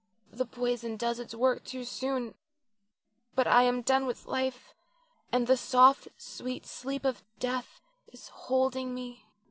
[0.31, 2.33] The poison does its work too soon;
[3.35, 4.73] but I am done with life,
[5.31, 9.27] and the soft, sweet sleep of death is holding me.